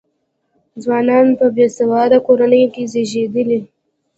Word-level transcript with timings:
ځوانان 0.83 1.27
په 1.39 1.45
بې 1.55 1.65
سواده 1.77 2.17
کورنیو 2.27 2.71
کې 2.75 2.83
زېږېدل. 2.91 3.49